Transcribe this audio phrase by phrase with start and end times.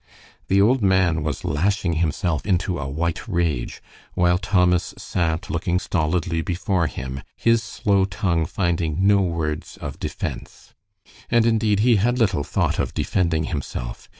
[0.47, 3.83] The old man was lashing himself into a white rage,
[4.15, 10.73] while Thomas sat looking stolidly before him, his slow tongue finding no words of defense.
[11.29, 14.09] And indeed, he had little thought of defending himself.